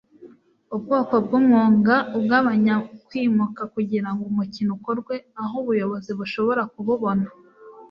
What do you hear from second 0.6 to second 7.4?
Ubwoko bwumwuga ugabanya kwimuka kugirango umukino ukorwe aho ubuyobozi bushobora kububona